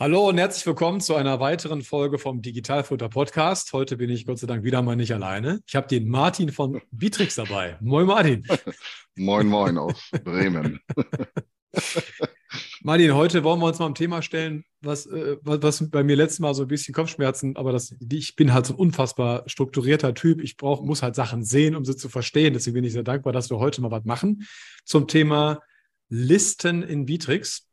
[0.00, 3.72] Hallo und herzlich willkommen zu einer weiteren Folge vom Digitalfutter Podcast.
[3.72, 5.58] Heute bin ich Gott sei Dank wieder mal nicht alleine.
[5.66, 7.76] Ich habe den Martin von Bitrix dabei.
[7.80, 8.46] Moin Martin.
[9.16, 10.78] moin moin aus Bremen.
[12.82, 16.38] Martin, heute wollen wir uns mal ein Thema stellen, was, äh, was bei mir letztes
[16.38, 20.40] Mal so ein bisschen Kopfschmerzen, aber das, ich bin halt so ein unfassbar strukturierter Typ.
[20.44, 22.52] Ich brauch, muss halt Sachen sehen, um sie zu verstehen.
[22.54, 24.46] Deswegen bin ich sehr dankbar, dass wir heute mal was machen
[24.84, 25.60] zum Thema
[26.08, 27.67] Listen in Bitrix.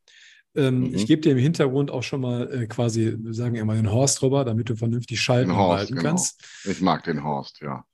[0.55, 0.95] Ähm, mhm.
[0.95, 4.22] Ich gebe dir im Hintergrund auch schon mal äh, quasi, wir sagen immer den Horst
[4.22, 6.10] drüber, damit du vernünftig schalten und halten genau.
[6.10, 6.43] kannst.
[6.63, 7.85] Ich mag den Horst, ja.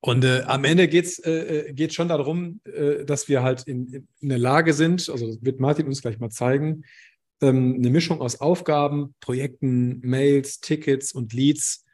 [0.00, 4.06] Und äh, am Ende geht es äh, äh schon darum, äh, dass wir halt in,
[4.20, 6.84] in der Lage sind, also das wird Martin uns gleich mal zeigen,
[7.40, 11.84] ähm, eine Mischung aus Aufgaben, Projekten, Mails, Tickets und Leads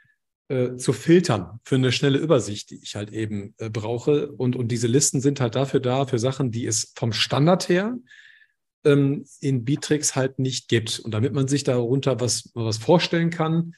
[0.49, 4.31] äh, zu filtern für eine schnelle Übersicht, die ich halt eben äh, brauche.
[4.33, 7.97] Und, und diese Listen sind halt dafür da, für Sachen, die es vom Standard her
[8.85, 11.01] ähm, in Bitrix halt nicht gibt.
[11.01, 13.75] Und damit man sich darunter was, was vorstellen kann,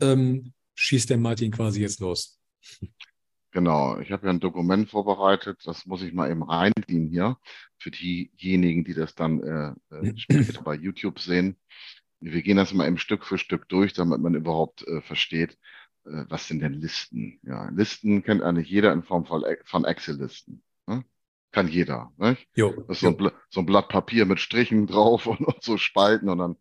[0.00, 2.38] ähm, schießt der Martin quasi jetzt los.
[3.52, 7.36] Genau, ich habe ja ein Dokument vorbereitet, das muss ich mal eben reinziehen hier
[7.78, 11.58] für diejenigen, die das dann äh, äh später bei YouTube sehen.
[12.20, 15.58] Wir gehen das mal eben Stück für Stück durch, damit man überhaupt äh, versteht,
[16.06, 17.40] äh, was sind denn Listen.
[17.42, 20.62] Ja, Listen kennt eigentlich jeder in Form von Excel-Listen.
[20.86, 21.04] Ne?
[21.52, 22.12] Kann jeder.
[22.16, 22.48] Nicht?
[22.54, 25.76] Jo, das ist so ein, so ein, Blatt Papier mit Strichen drauf und, und so
[25.76, 26.56] Spalten und dann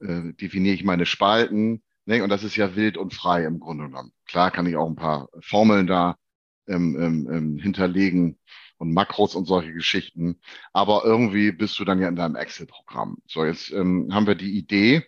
[0.00, 1.82] äh, definiere ich meine Spalten.
[2.04, 2.22] Ne?
[2.22, 4.12] Und das ist ja wild und frei im Grunde genommen.
[4.26, 6.16] Klar kann ich auch ein paar Formeln da
[6.66, 8.38] ähm, ähm, ähm, hinterlegen
[8.78, 10.40] und Makros und solche Geschichten.
[10.72, 13.18] Aber irgendwie bist du dann ja in deinem Excel-Programm.
[13.26, 15.04] So, jetzt ähm, haben wir die Idee,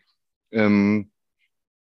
[0.51, 1.11] ähm,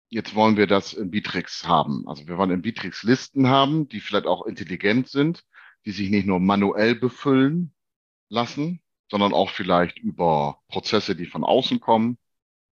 [0.09, 2.07] jetzt wollen wir das in Bitrix haben.
[2.07, 5.43] Also wir wollen in Bitrix Listen haben, die vielleicht auch intelligent sind
[5.85, 7.73] die sich nicht nur manuell befüllen
[8.29, 12.17] lassen, sondern auch vielleicht über Prozesse, die von außen kommen,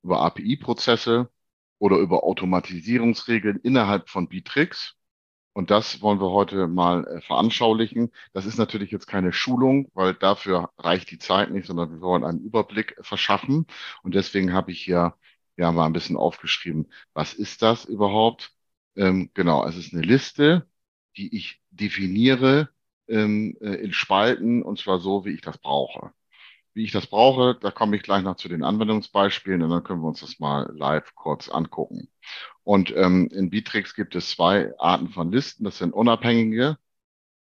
[0.04, 1.32] über API-Prozesse
[1.80, 4.96] oder über Automatisierungsregeln innerhalb von Bitrix.
[5.54, 8.12] Und das wollen wir heute mal äh, veranschaulichen.
[8.34, 12.26] Das ist natürlich jetzt keine Schulung, weil dafür reicht die Zeit nicht, sondern wir wollen
[12.26, 13.66] einen Überblick verschaffen.
[14.04, 15.16] Und deswegen habe ich hier
[15.58, 18.54] ja mal ein bisschen aufgeschrieben, was ist das überhaupt?
[18.98, 20.68] Ähm, genau, es ist eine Liste,
[21.18, 22.70] die ich definiere
[23.08, 26.12] ähm, äh, in Spalten und zwar so, wie ich das brauche.
[26.74, 30.02] Wie ich das brauche, da komme ich gleich noch zu den Anwendungsbeispielen und dann können
[30.02, 32.10] wir uns das mal live kurz angucken.
[32.64, 35.64] Und ähm, in Bitrix gibt es zwei Arten von Listen.
[35.64, 36.78] Das sind unabhängige,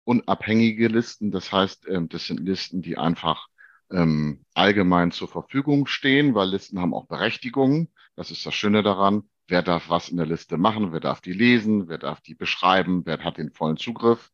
[0.06, 1.32] unabhängige Listen.
[1.32, 3.48] Das heißt, ähm, das sind Listen, die einfach
[3.92, 7.90] ähm, allgemein zur Verfügung stehen, weil Listen haben auch Berechtigungen.
[8.16, 9.30] Das ist das Schöne daran.
[9.50, 10.92] Wer darf was in der Liste machen?
[10.92, 11.88] Wer darf die lesen?
[11.88, 13.06] Wer darf die beschreiben?
[13.06, 14.32] Wer hat den vollen Zugriff?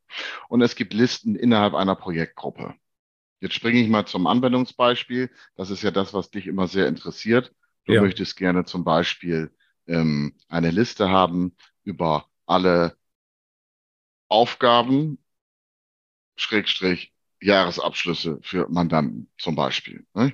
[0.50, 2.76] Und es gibt Listen innerhalb einer Projektgruppe.
[3.40, 5.30] Jetzt springe ich mal zum Anwendungsbeispiel.
[5.56, 7.54] Das ist ja das, was dich immer sehr interessiert.
[7.86, 8.02] Du ja.
[8.02, 9.52] möchtest gerne zum Beispiel
[9.88, 12.98] ähm, eine Liste haben über alle
[14.28, 15.20] Aufgaben,
[16.36, 20.06] Schrägstrich, Jahresabschlüsse für Mandanten zum Beispiel.
[20.14, 20.34] Ne?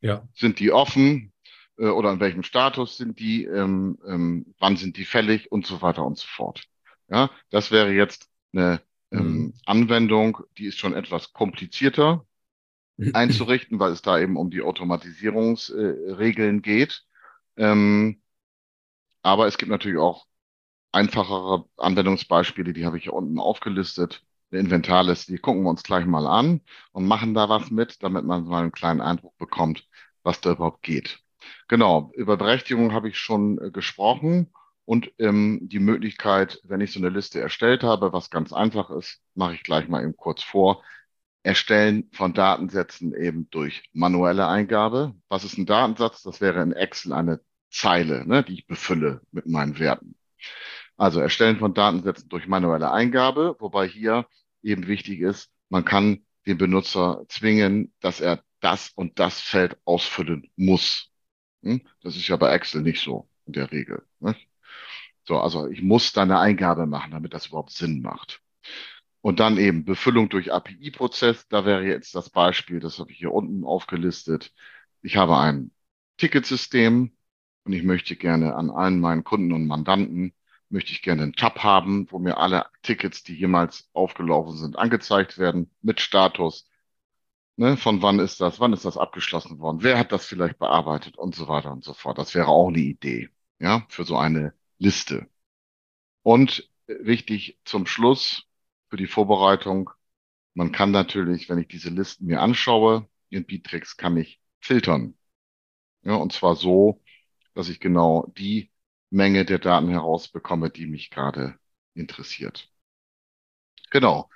[0.00, 0.28] Ja.
[0.34, 1.32] Sind die offen?
[1.80, 5.82] Äh, oder in welchem Status sind die, ähm, ähm, wann sind die fällig und so
[5.82, 6.64] weiter und so fort.
[7.08, 8.80] Ja, das wäre jetzt eine
[9.10, 9.54] ähm, mhm.
[9.66, 12.24] Anwendung, die ist schon etwas komplizierter
[13.14, 17.04] einzurichten, weil es da eben um die Automatisierungsregeln äh, geht.
[17.56, 18.22] Ähm,
[19.22, 20.26] aber es gibt natürlich auch
[20.92, 24.24] einfachere Anwendungsbeispiele, die habe ich hier unten aufgelistet.
[24.50, 26.60] Eine Inventarliste, die gucken wir uns gleich mal an
[26.92, 29.88] und machen da was mit, damit man mal einen kleinen Eindruck bekommt,
[30.22, 31.22] was da überhaupt geht.
[31.68, 34.52] Genau, über Berechtigung habe ich schon äh, gesprochen
[34.84, 39.20] und ähm, die Möglichkeit, wenn ich so eine Liste erstellt habe, was ganz einfach ist,
[39.34, 40.82] mache ich gleich mal eben kurz vor.
[41.42, 45.14] Erstellen von Datensätzen eben durch manuelle Eingabe.
[45.28, 46.22] Was ist ein Datensatz?
[46.22, 47.40] Das wäre in Excel eine
[47.70, 50.16] Zeile, ne, die ich befülle mit meinen Werten.
[50.96, 54.26] Also Erstellen von Datensätzen durch manuelle Eingabe, wobei hier
[54.62, 60.50] eben wichtig ist, man kann den Benutzer zwingen, dass er das und das Feld ausfüllen
[60.56, 61.09] muss.
[61.62, 61.82] Hm?
[62.02, 64.02] Das ist ja bei Excel nicht so in der Regel.
[64.20, 64.36] Ne?
[65.24, 68.42] So, also ich muss da eine Eingabe machen, damit das überhaupt Sinn macht.
[69.20, 71.46] Und dann eben Befüllung durch API-Prozess.
[71.48, 74.52] Da wäre jetzt das Beispiel, das habe ich hier unten aufgelistet.
[75.02, 75.72] Ich habe ein
[76.16, 77.12] Ticketsystem
[77.64, 80.34] und ich möchte gerne an allen meinen Kunden und Mandanten,
[80.70, 85.38] möchte ich gerne einen Tab haben, wo mir alle Tickets, die jemals aufgelaufen sind, angezeigt
[85.38, 86.69] werden mit Status.
[87.56, 91.18] Ne, von wann ist das, wann ist das abgeschlossen worden, wer hat das vielleicht bearbeitet
[91.18, 92.16] und so weiter und so fort.
[92.18, 95.28] Das wäre auch eine Idee, ja, für so eine Liste.
[96.22, 98.46] Und wichtig zum Schluss
[98.90, 99.90] für die Vorbereitung,
[100.54, 105.16] man kann natürlich, wenn ich diese Listen mir anschaue, in Bittrex kann ich filtern.
[106.02, 107.02] Ja, und zwar so,
[107.54, 108.72] dass ich genau die
[109.10, 111.58] Menge der Daten herausbekomme, die mich gerade
[111.94, 112.70] interessiert.
[113.90, 114.28] Genau.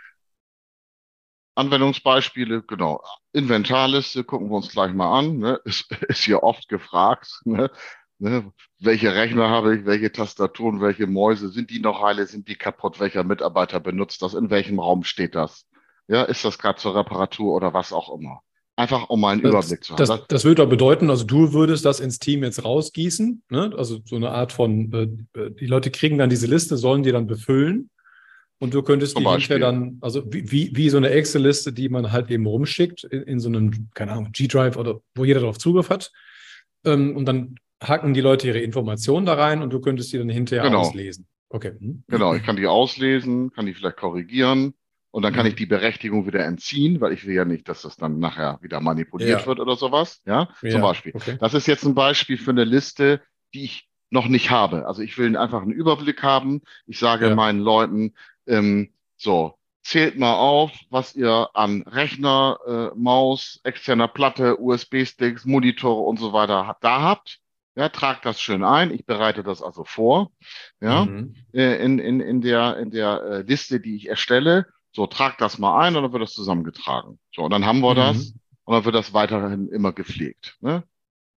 [1.55, 3.03] Anwendungsbeispiele, genau.
[3.33, 5.39] Inventarliste gucken wir uns gleich mal an.
[5.39, 5.61] Ne?
[5.65, 7.41] Ist, ist hier oft gefragt.
[7.45, 7.71] Ne?
[8.19, 8.53] Ne?
[8.79, 13.01] Welche Rechner habe ich, welche Tastaturen, welche Mäuse, sind die noch heile, sind die kaputt,
[13.01, 15.67] welcher Mitarbeiter benutzt das, in welchem Raum steht das?
[16.07, 18.41] Ja, ist das gerade zur Reparatur oder was auch immer?
[18.77, 20.05] Einfach um mal einen das, Überblick zu haben.
[20.05, 23.73] Das, das würde auch bedeuten, also du würdest das ins Team jetzt rausgießen, ne?
[23.77, 27.27] also so eine Art von, äh, die Leute kriegen dann diese Liste, sollen die dann
[27.27, 27.91] befüllen
[28.61, 32.31] und du könntest die hinterher dann, also wie, wie so eine Excel-Liste, die man halt
[32.31, 36.13] eben rumschickt in, in so einem, keine Ahnung, G-Drive oder wo jeder darauf Zugriff hat.
[36.85, 40.29] Ähm, und dann hacken die Leute ihre Informationen da rein und du könntest die dann
[40.29, 40.81] hinterher Genau.
[40.81, 41.27] auslesen.
[41.51, 41.73] Okay.
[41.79, 42.05] Hm.
[42.09, 44.75] Genau, ich kann die auslesen, kann die vielleicht korrigieren
[45.11, 47.97] und dann kann ich die Berechtigung wieder entziehen, weil ich will ja nicht, dass das
[47.97, 49.47] dann nachher wieder manipuliert Ja.
[49.47, 50.21] wird oder sowas.
[50.27, 51.13] Ja, Ja, zum Beispiel.
[51.15, 51.37] Okay.
[51.39, 53.21] Das ist jetzt ein Beispiel für eine Liste,
[53.53, 54.87] die ich noch nicht habe.
[54.87, 56.63] Also ich will einfach einen Überblick haben.
[56.87, 57.35] Ich sage Ja.
[57.35, 58.15] meinen Leuten,
[58.47, 66.03] ähm, so, zählt mal auf, was ihr an Rechner, äh, Maus, externer Platte, USB-Sticks, Monitore
[66.03, 67.41] und so weiter da habt.
[67.77, 68.93] Ja, tragt das schön ein.
[68.93, 70.31] Ich bereite das also vor.
[70.81, 71.35] Ja Mhm.
[71.53, 74.67] äh, in, in, in der, in der äh, Liste, die ich erstelle.
[74.93, 77.19] So, trag das mal ein und dann wird das zusammengetragen.
[77.35, 77.97] So, und dann haben wir Mhm.
[77.97, 78.35] das
[78.65, 80.57] und dann wird das weiterhin immer gepflegt.
[80.61, 80.85] Ne?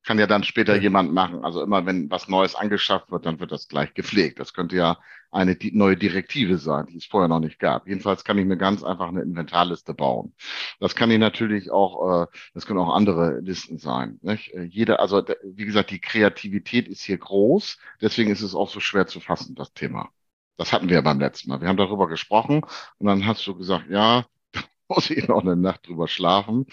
[0.07, 0.81] Kann ja dann später Ja.
[0.81, 1.45] jemand machen.
[1.45, 4.39] Also immer, wenn was Neues angeschafft wird, dann wird das gleich gepflegt.
[4.39, 5.00] Das könnte ja
[5.31, 7.88] eine neue Direktive sein, die es vorher noch nicht gab.
[7.88, 10.33] Jedenfalls kann ich mir ganz einfach eine Inventarliste bauen.
[10.80, 14.19] Das kann ich natürlich auch, äh, das können auch andere Listen sein.
[14.24, 14.54] Nicht?
[14.54, 17.77] Äh, Jeder, also wie gesagt, die Kreativität ist hier groß.
[18.01, 20.09] Deswegen ist es auch so schwer zu fassen, das Thema.
[20.57, 21.62] Das hatten wir ja beim letzten Mal.
[21.62, 22.63] Wir haben darüber gesprochen
[22.98, 26.65] und dann hast du gesagt, ja, da muss ich noch eine Nacht drüber schlafen.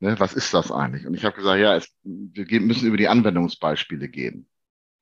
[0.00, 1.06] Ne, was ist das eigentlich?
[1.06, 4.48] Und ich habe gesagt, ja, es, wir müssen über die Anwendungsbeispiele gehen.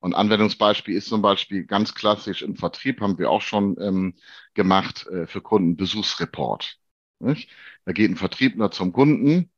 [0.01, 4.15] Und Anwendungsbeispiel ist zum Beispiel ganz klassisch im Vertrieb, haben wir auch schon ähm,
[4.55, 6.77] gemacht äh, für Kunden Besuchsreport.
[7.21, 7.51] Nicht?
[7.85, 9.51] Da geht ein Vertriebler zum Kunden.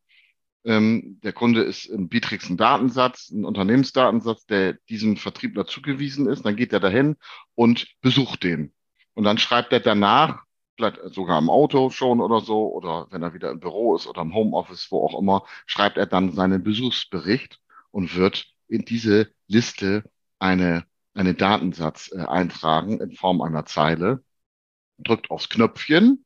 [0.65, 6.45] Ähm, der Kunde ist im ein Datensatz, ein Unternehmensdatensatz, der diesem Vertriebler zugewiesen ist.
[6.45, 7.17] Dann geht er dahin
[7.55, 8.75] und besucht den.
[9.15, 10.45] Und dann schreibt er danach,
[10.77, 14.23] vielleicht sogar im Auto schon oder so, oder wenn er wieder im Büro ist oder
[14.23, 17.61] im Homeoffice, wo auch immer, schreibt er dann seinen Besuchsbericht
[17.91, 20.05] und wird in diese Liste
[20.39, 20.85] eine,
[21.15, 24.25] einen Datensatz äh, eintragen in Form einer Zeile,
[24.99, 26.25] drückt aufs Knöpfchen,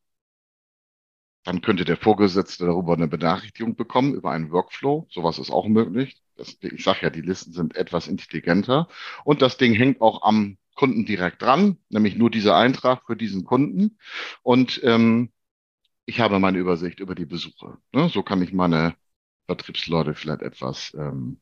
[1.45, 5.07] dann könnte der Vorgesetzte darüber eine Benachrichtigung bekommen über einen Workflow.
[5.11, 6.21] Sowas ist auch möglich.
[6.37, 8.87] Das, ich sage ja, die Listen sind etwas intelligenter.
[9.25, 13.45] Und das Ding hängt auch am Kunden direkt dran, nämlich nur dieser Eintrag für diesen
[13.45, 13.99] Kunden.
[14.43, 15.33] Und ähm,
[16.07, 17.79] ich habe meine Übersicht über die Besuche.
[17.93, 18.09] Ne?
[18.09, 18.95] So kann ich meine
[19.47, 21.41] Vertriebsleute vielleicht etwas ähm,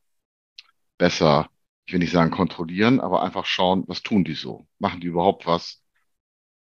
[0.97, 1.49] besser,
[1.85, 4.67] ich will nicht sagen kontrollieren, aber einfach schauen, was tun die so?
[4.79, 5.83] Machen die überhaupt was?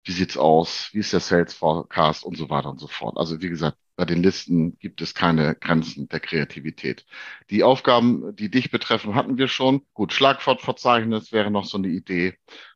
[0.04, 0.90] Wie sieht's aus?
[0.92, 3.16] Wie ist der Sales Forecast und so weiter und so fort?
[3.18, 7.06] Also wie gesagt, bei den Listen gibt es keine Grenzen der Kreativität.
[7.50, 9.82] Die Aufgaben, die dich betreffen, hatten wir schon.
[9.94, 12.34] Gut, Schlagwortverzeichnis wäre noch so eine Idee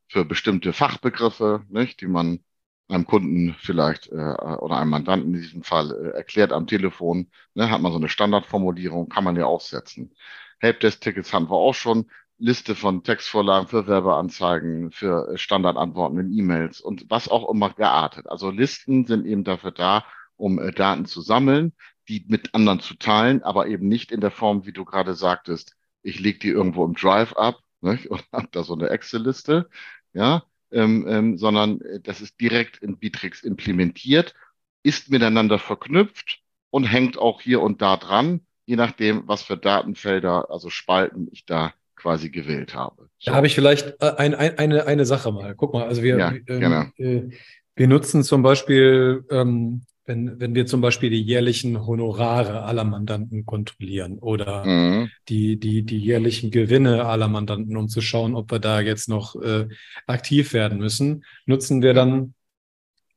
[0.08, 2.40] für bestimmte Fachbegriffe, nicht, die man
[2.88, 7.30] einem Kunden vielleicht äh, oder einem Mandanten in diesem Fall äh, erklärt am Telefon.
[7.54, 10.12] Ne, hat man so eine Standardformulierung, kann man ja aufsetzen.
[10.58, 12.10] Helpdesk-Tickets haben wir auch schon.
[12.38, 18.26] Liste von Textvorlagen für Werbeanzeigen, für Standardantworten in E-Mails und was auch immer geartet.
[18.28, 20.04] Also Listen sind eben dafür da,
[20.40, 21.72] um äh, Daten zu sammeln,
[22.08, 25.76] die mit anderen zu teilen, aber eben nicht in der Form, wie du gerade sagtest,
[26.02, 28.06] ich lege die irgendwo im Drive ab nicht?
[28.10, 29.68] und habe da so eine Excel-Liste,
[30.12, 34.34] ja, ähm, ähm, sondern äh, das ist direkt in Bitrix implementiert,
[34.82, 40.50] ist miteinander verknüpft und hängt auch hier und da dran, je nachdem, was für Datenfelder,
[40.50, 43.10] also Spalten ich da quasi gewählt habe.
[43.24, 45.54] Da habe ich vielleicht äh, ein, ein, eine, eine Sache mal.
[45.54, 46.92] Guck mal, also wir, Ja, ähm, gerne.
[46.96, 47.30] äh,
[47.74, 53.46] wir nutzen zum Beispiel, ähm, wenn, wenn wir zum Beispiel die jährlichen Honorare aller Mandanten
[53.46, 55.10] kontrollieren oder Mhm.
[55.28, 59.36] die, die, die jährlichen Gewinne aller Mandanten, um zu schauen, ob wir da jetzt noch
[59.40, 59.68] äh,
[60.08, 62.34] aktiv werden müssen, nutzen wir dann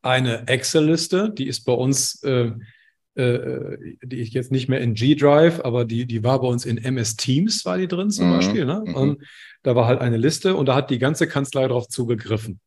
[0.03, 2.51] eine Excel-Liste, die ist bei uns äh,
[3.15, 6.77] äh, die ich jetzt nicht mehr in G-Drive, aber die, die war bei uns in
[6.77, 8.65] MS Teams, war die drin zum Mhm, Beispiel.
[8.65, 8.83] Ne?
[8.85, 8.93] mhm.
[8.95, 9.23] Und
[9.63, 12.59] da war halt eine Liste und da hat die ganze Kanzlei drauf zugegriffen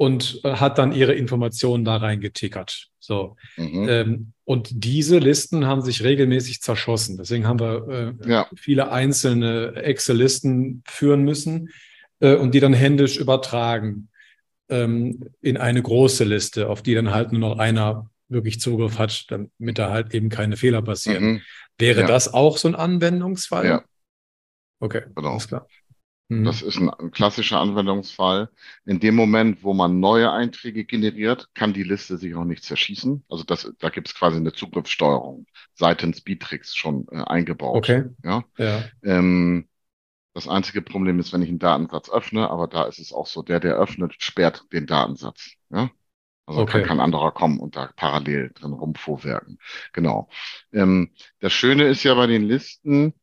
[0.00, 2.88] und äh, hat dann ihre Informationen da reingetickert.
[3.00, 3.36] So.
[3.58, 3.86] Mhm.
[3.90, 7.18] Ähm, und diese Listen haben sich regelmäßig zerschossen.
[7.18, 8.48] Deswegen haben wir äh, Ja.
[8.56, 11.68] viele einzelne Excel-Listen führen müssen
[12.20, 14.08] äh, und die dann händisch übertragen
[14.70, 19.26] ähm, in eine große Liste, auf die dann halt nur noch einer wirklich Zugriff hat,
[19.28, 21.24] damit da halt eben keine Fehler passieren.
[21.24, 21.40] Mhm.
[21.76, 22.06] Wäre Ja.
[22.06, 23.66] das auch so ein Anwendungsfall?
[23.66, 23.84] Ja.
[24.78, 25.32] Okay, Genau.
[25.32, 25.66] alles klar.
[26.30, 26.40] Mhm.
[26.42, 28.50] Das ist ein, ein klassischer Anwendungsfall.
[28.86, 33.24] In dem Moment, wo man neue Einträge generiert, kann die Liste sich auch nicht zerschießen.
[33.28, 37.78] Also das, da gibt es quasi eine Zugriffssteuerung seitens Bitrix schon äh, eingebaut.
[37.78, 38.44] okay, Ja.
[38.58, 38.90] ja.
[39.02, 39.68] Ähm,
[40.34, 43.42] das einzige Problem ist, wenn ich einen Datensatz öffne, aber da ist es auch so,
[43.42, 45.52] der, der öffnet, sperrt den Datensatz.
[45.70, 45.90] Ja?
[46.46, 46.82] Also Okay.
[46.82, 49.58] kann kein anderer kommen und da parallel drin rumfuhrwerken.
[49.92, 50.28] Genau.
[50.72, 53.14] Ähm, das Schöne ist ja bei den Listen,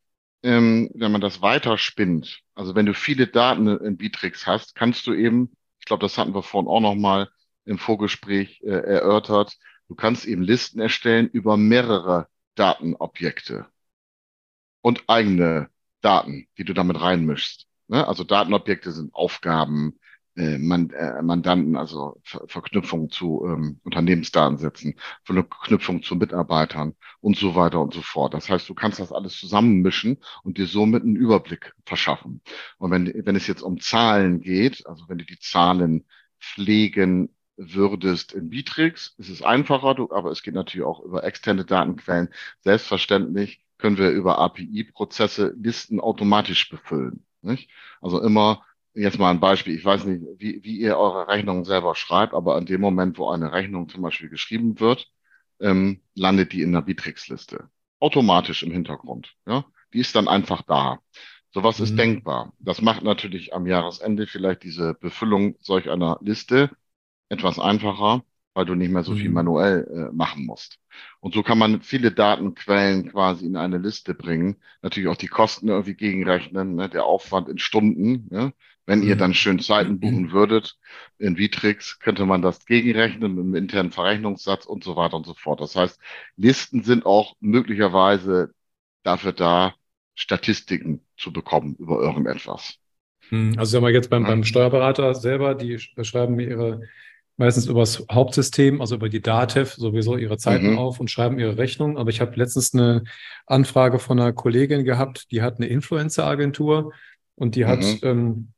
[0.48, 5.12] ähm, wenn man das weiterspinnt, also wenn du viele Daten in Bitrix hast, kannst du
[5.12, 7.28] eben, ich glaube, das hatten wir vorhin auch nochmal
[7.66, 13.66] im Vorgespräch äh, erörtert, du kannst eben Listen erstellen über mehrere Datenobjekte
[14.80, 15.68] und eigene
[16.00, 17.66] Daten, die du damit reinmischst.
[17.88, 18.08] Ne?
[18.08, 19.98] Also Datenobjekte sind Aufgaben,
[20.58, 27.80] Man, äh, Mandanten, also Ver Verknüpfung zu ähm, Unternehmensdatensätzen, Verknüpfung zu Mitarbeitern und so weiter
[27.80, 28.34] und so fort.
[28.34, 32.40] Das heißt, du kannst das alles zusammenmischen und dir somit einen Überblick verschaffen.
[32.78, 36.04] Und wenn, wenn es jetzt um Zahlen geht, also wenn du die Zahlen
[36.40, 41.64] pflegen würdest in Bitrix, ist es einfacher, du, aber es geht natürlich auch über externe
[41.64, 42.28] Datenquellen.
[42.60, 47.24] Selbstverständlich können wir über API-Prozesse Listen automatisch befüllen.
[47.42, 47.70] Nicht?
[48.00, 48.64] Also immer,
[49.02, 52.56] jetzt mal ein Beispiel, ich weiß nicht, wie, wie ihr eure Rechnungen selber schreibt, aber
[52.56, 55.10] an dem Moment, wo eine Rechnung zum Beispiel geschrieben wird,
[55.60, 57.70] ähm, landet die in der Bitrix-Liste.
[58.00, 59.34] Automatisch im Hintergrund.
[59.46, 59.64] Ja?
[59.92, 61.00] Die ist dann einfach da.
[61.50, 61.84] Sowas Mhm.
[61.84, 62.52] ist denkbar.
[62.58, 66.70] Das macht natürlich am Jahresende vielleicht diese Befüllung solch einer Liste
[67.28, 68.22] etwas einfacher,
[68.54, 69.34] weil du nicht mehr so viel Mhm.
[69.34, 70.78] manuell äh, machen musst.
[71.20, 74.56] Und so kann man viele Datenquellen quasi in eine Liste bringen.
[74.82, 76.88] Natürlich auch die Kosten irgendwie gegenrechnen, ne?
[76.88, 78.26] der Aufwand in Stunden.
[78.30, 78.52] Ne?
[78.88, 79.18] Wenn ihr Mhm.
[79.20, 80.78] dann schön Zeiten buchen würdet
[81.18, 85.34] in Vitrix, könnte man das gegenrechnen mit einem internen Verrechnungssatz und so weiter und so
[85.34, 85.60] fort.
[85.60, 86.00] Das heißt,
[86.36, 88.54] Listen sind auch möglicherweise
[89.04, 89.74] dafür da,
[90.14, 92.78] Statistiken zu bekommen über irgendetwas.
[93.30, 96.80] Hm, Also sagen wir jetzt beim, beim Steuerberater selber, die sch- schreiben mir ihre
[97.36, 100.78] meistens übers Hauptsystem, also über die DATEV sowieso ihre Zeiten Mhm.
[100.78, 101.96] auf und schreiben ihre Rechnung.
[101.96, 103.04] Aber ich habe letztens eine
[103.46, 106.92] Anfrage von einer Kollegin gehabt, die hat eine Influencer-Agentur
[107.36, 107.98] und die hat Mhm.
[108.02, 108.48] ähm,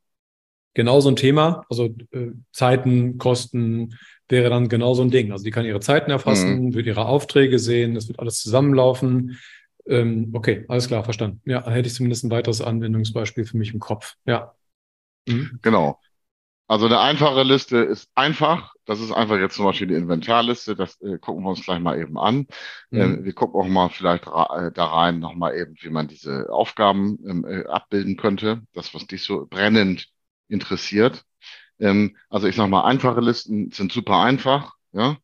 [0.73, 3.97] genau so ein Thema, also äh, Zeiten, Kosten
[4.29, 5.31] wäre dann genau so ein Ding.
[5.31, 9.37] Also die kann ihre Zeiten erfassen, wird ihre Aufträge sehen, das wird alles zusammenlaufen.
[9.87, 11.41] Ähm, okay, alles klar, verstanden.
[11.45, 14.15] Ja, hätte ich zumindest ein weiteres Anwendungsbeispiel für mich im Kopf.
[14.25, 14.53] Ja.
[15.27, 15.59] Mhm.
[15.61, 15.99] Genau.
[16.67, 18.73] Also eine einfache Liste ist einfach.
[18.85, 20.75] Das ist einfach jetzt zum Beispiel die Inventarliste.
[20.75, 22.47] Das äh, gucken wir uns gleich mal eben an.
[22.93, 23.25] Ähm, Mhm.
[23.25, 27.45] wir gucken auch mal vielleicht äh, da rein nochmal eben, wie man diese Aufgaben ähm,
[27.45, 28.61] äh, abbilden könnte.
[28.73, 30.07] Das, was dich so brennend
[30.51, 31.23] interessiert.
[31.79, 35.17] Ähm, also ich sag mal, einfache Listen sind super einfach, ja.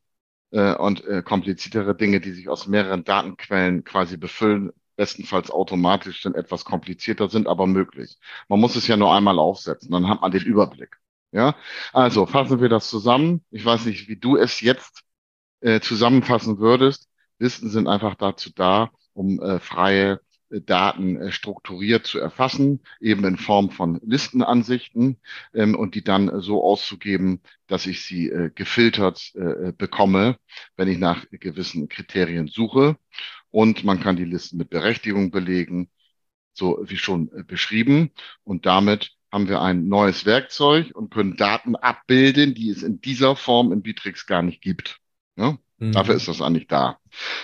[0.52, 6.36] Äh, und äh, kompliziertere Dinge, die sich aus mehreren Datenquellen quasi befüllen, bestenfalls automatisch dann
[6.36, 8.18] etwas komplizierter sind, aber möglich.
[8.48, 10.98] Man muss es ja nur einmal aufsetzen, dann hat man den Überblick.
[11.32, 11.56] Ja,
[11.94, 13.44] also fassen wir das zusammen.
[13.52, 15.04] Ich weiß nicht, wie du es jetzt
[15.62, 17.10] äh, zusammenfassen würdest.
[17.40, 23.38] Listen sind einfach dazu da, um äh, freie Daten äh, strukturiert zu erfassen, eben in
[23.38, 25.18] Form von Listenansichten
[25.54, 30.38] ähm, und die dann äh, so auszugeben, dass ich sie äh, gefiltert äh, bekomme,
[30.76, 32.98] wenn ich nach gewissen Kriterien suche.
[33.52, 35.90] Und man kann die Listen mit Berechtigung belegen,
[36.54, 38.12] so wie schon äh, beschrieben.
[38.44, 43.36] Und damit haben wir ein neues Werkzeug und können Daten abbilden, die es in dieser
[43.36, 45.00] Form in Bitrix gar nicht gibt.
[45.38, 45.58] Ja?
[45.80, 45.92] Mhm.
[45.92, 46.98] Dafür ist das eigentlich da.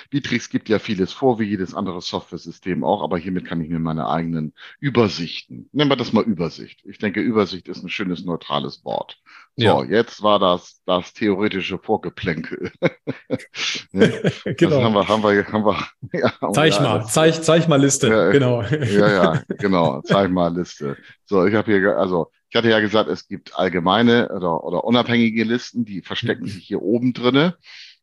[0.09, 3.77] Bitrix gibt ja vieles vor, wie jedes andere Software-System auch, aber hiermit kann ich mir
[3.79, 6.81] meine eigenen Übersichten, nennen wir das mal Übersicht.
[6.85, 9.19] Ich denke, Übersicht ist ein schönes, neutrales Wort.
[9.55, 9.83] So, Ja.
[9.83, 12.71] jetzt war das das theoretische Vorgeplänkel.
[13.91, 14.31] ne?
[14.57, 14.69] genau.
[14.71, 15.87] Das haben wir, haben wir, haben wir.
[16.19, 18.07] Ja, haben Zeig wir mal, alles- zeig, zeig mal Liste.
[18.07, 18.63] Ja, genau.
[18.63, 20.01] ja, ja, genau.
[20.01, 20.97] Zeig mal Liste.
[21.25, 25.43] So, ich habe hier, also ich hatte ja gesagt, es gibt allgemeine oder, oder unabhängige
[25.43, 27.57] Listen, die verstecken sich hier oben drinne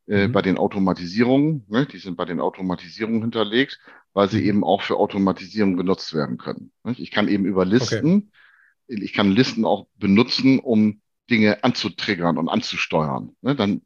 [0.08, 0.32] äh, Mhm.
[0.32, 1.64] bei den Automatisierungen.
[1.68, 1.86] Ne?
[1.86, 3.78] Die sind bei den Automatisierungen hinterlegt,
[4.12, 4.46] weil sie Mhm.
[4.46, 6.72] eben auch für Automatisierung genutzt werden können.
[6.82, 6.98] Nicht?
[6.98, 8.32] Ich kann eben über Listen,
[8.88, 13.36] ich kann Listen auch benutzen, um Dinge anzutriggern und anzusteuern.
[13.42, 13.54] Ne?
[13.54, 13.82] Dann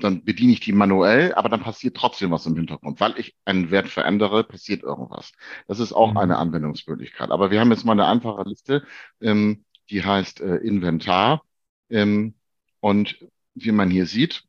[0.00, 3.00] dann bediene ich die manuell, aber dann passiert trotzdem was im Hintergrund.
[3.00, 5.32] Weil ich einen Wert verändere, passiert irgendwas.
[5.66, 6.16] Das ist auch Mhm.
[6.16, 7.30] eine Anwendungsmöglichkeit.
[7.30, 8.86] Aber wir haben jetzt mal eine einfache Liste,
[9.20, 11.44] ähm, die heißt äh, Inventar.
[11.90, 12.34] Ähm,
[12.80, 13.18] und
[13.54, 14.44] wie man hier sieht,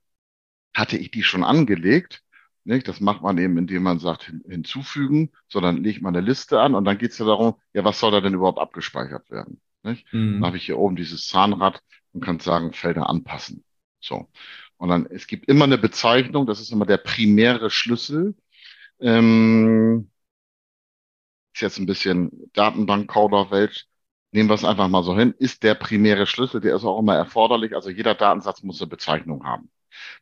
[0.73, 2.23] hatte ich die schon angelegt.
[2.63, 2.87] Nicht?
[2.87, 6.73] Das macht man eben, indem man sagt, hin, hinzufügen, sondern legt man eine Liste an
[6.73, 9.61] und dann geht es ja darum, ja, was soll da denn überhaupt abgespeichert werden?
[9.83, 10.11] Nicht?
[10.11, 10.33] Mhm.
[10.33, 11.81] Dann habe ich hier oben dieses Zahnrad
[12.13, 13.63] und kann sagen, Felder anpassen.
[13.99, 14.27] So.
[14.77, 18.35] Und dann, es gibt immer eine Bezeichnung, das ist immer der primäre Schlüssel.
[18.99, 20.09] Ähm,
[21.53, 23.87] ist jetzt ein bisschen Datenbank-Coder-Welt.
[24.35, 25.33] Nehmen wir es einfach mal so hin.
[25.39, 27.73] Ist der primäre Schlüssel, der ist auch immer erforderlich.
[27.73, 29.69] Also jeder Datensatz muss eine Bezeichnung haben.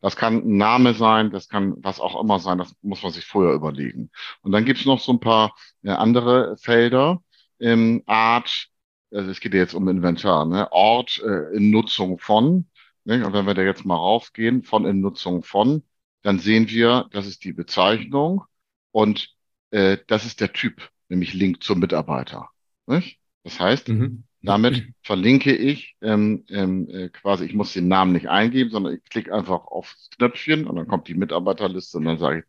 [0.02, 3.26] Das kann ein Name sein, das kann was auch immer sein, das muss man sich
[3.26, 4.12] vorher überlegen.
[4.44, 7.24] Und dann gibt es noch so ein paar äh, andere Felder.
[7.60, 8.68] Ähm, Art,
[9.12, 10.72] also es geht ja jetzt um Inventar, ne?
[10.72, 12.68] Ort äh, in Nutzung von.
[13.06, 13.26] Ne?
[13.26, 15.82] Und wenn wir da jetzt mal raufgehen, von in Nutzung von,
[16.22, 18.44] dann sehen wir, das ist die Bezeichnung
[18.92, 19.34] und
[19.72, 22.52] äh, das ist der Typ, nämlich Link zum Mitarbeiter.
[22.86, 23.23] Nicht?
[23.44, 24.24] Das heißt, Mhm.
[24.42, 29.04] damit verlinke ich ähm, ähm, äh, quasi, ich muss den Namen nicht eingeben, sondern ich
[29.06, 32.46] klicke einfach aufs Knöpfchen und dann kommt die Mitarbeiterliste und dann sage ich,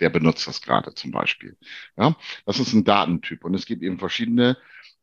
[0.00, 1.56] der benutzt das gerade zum Beispiel.
[1.96, 4.56] Ja, das ist ein Datentyp und es gibt eben verschiedene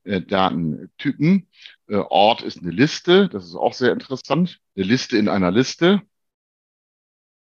[0.04, 1.48] äh, Datentypen.
[1.88, 4.60] Äh, Ort ist eine Liste, das ist auch sehr interessant.
[4.76, 6.02] Eine Liste in einer Liste.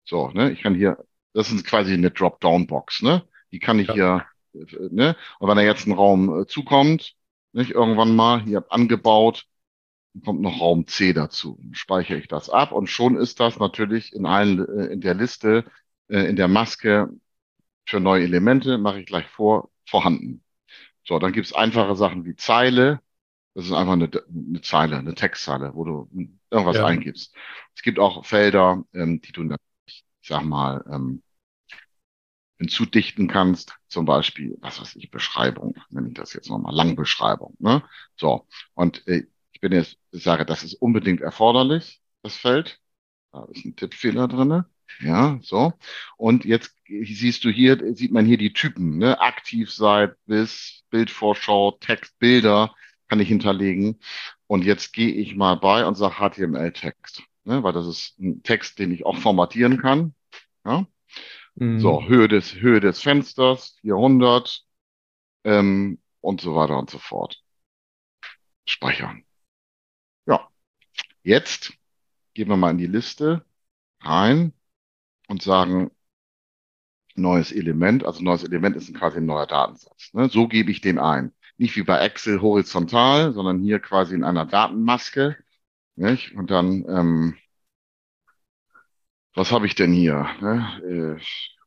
[0.04, 3.28] So, ne, ich kann hier, das ist quasi eine Dropdown-Box, ne?
[3.52, 4.24] Die kann ich hier,
[4.54, 4.58] äh,
[4.90, 5.16] ne?
[5.38, 7.15] Und wenn da jetzt ein Raum äh, zukommt,
[7.56, 9.46] nicht irgendwann mal, hier angebaut,
[10.24, 11.58] kommt noch Raum C dazu.
[11.62, 15.14] Dann speichere ich das ab und schon ist das natürlich in allen, äh, in der
[15.14, 15.64] Liste,
[16.08, 17.10] äh, in der Maske
[17.86, 20.42] für neue Elemente, mache ich gleich vor, vorhanden.
[21.04, 23.00] So, dann gibt's einfache Sachen wie Zeile.
[23.54, 26.10] Das ist einfach eine, eine Zeile, eine Textzeile, wo du
[26.50, 26.86] irgendwas Ja.
[26.86, 27.34] eingibst.
[27.74, 29.44] Es gibt auch Felder, ähm, die du,
[29.86, 31.22] ich sag mal, ähm,
[32.58, 37.54] hinzudichten kannst, zum Beispiel, was weiß ich, Beschreibung, nenne ich das jetzt nochmal, Langbeschreibung.
[37.58, 37.82] Ne?
[38.16, 42.78] So, und äh, ich bin jetzt, ich sage, das ist unbedingt erforderlich, das Feld.
[43.32, 44.66] Da ist ein Tippfehler drinne.
[45.00, 45.74] Ja, so.
[46.16, 49.20] Und jetzt siehst du hier, sieht man hier die Typen, ne?
[49.20, 52.74] Aktiv seit bis Bildvorschau, Text, Bilder
[53.08, 54.00] kann ich hinterlegen.
[54.46, 57.62] Und jetzt gehe ich mal bei und sage HTML-Text, ne?
[57.62, 60.14] Weil das ist ein Text, den ich auch formatieren kann.
[60.64, 60.86] Ja?
[61.56, 61.80] Mhm.
[61.80, 64.64] So, Höhe des, Höhe des Fensters, 400,
[65.44, 67.42] ähm, und so weiter und so fort.
[68.64, 69.24] Speichern.
[70.26, 70.48] Ja.
[71.22, 71.72] Jetzt
[72.34, 73.44] gehen wir mal in die Liste
[74.00, 74.52] rein
[75.28, 75.90] und sagen,
[77.14, 78.04] neues Element.
[78.04, 80.12] Also neues Element ist quasi ein neuer Datensatz.
[80.14, 80.28] Ne?
[80.28, 81.32] So gebe ich den ein.
[81.58, 85.36] Nicht wie bei Excel horizontal, sondern hier quasi in einer Datenmaske.
[85.94, 86.34] Nicht?
[86.34, 87.36] Und dann, ähm,
[89.36, 90.28] was habe ich denn hier?
[90.40, 91.18] Ne?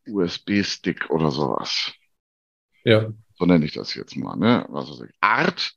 [0.07, 1.93] Äh, USB-Stick oder sowas.
[2.83, 3.11] Ja.
[3.35, 4.35] So nenne ich das jetzt mal.
[4.35, 4.65] Ne?
[4.69, 5.15] Was weiß ich.
[5.21, 5.73] Art,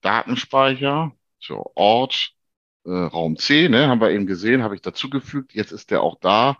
[0.00, 2.32] Datenspeicher, so Ort,
[2.84, 3.88] äh, Raum C, ne?
[3.88, 5.54] haben wir eben gesehen, habe ich dazugefügt.
[5.54, 6.56] Jetzt ist der auch da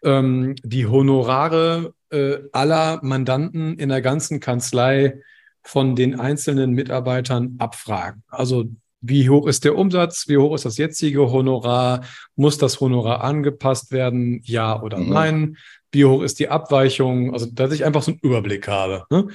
[0.04, 5.22] ähm, die Honorare äh, aller Mandanten in der ganzen Kanzlei
[5.64, 8.24] von den einzelnen Mitarbeitern abfragen.
[8.28, 8.66] Also
[9.00, 10.28] wie hoch ist der Umsatz?
[10.28, 12.02] Wie hoch ist das jetzige Honorar?
[12.36, 14.42] Muss das Honorar angepasst werden?
[14.44, 15.10] Ja oder Mhm.
[15.10, 15.58] nein?
[15.94, 17.32] Wie hoch ist die Abweichung?
[17.32, 19.06] Also, dass ich einfach so einen Überblick habe.
[19.10, 19.28] Ne?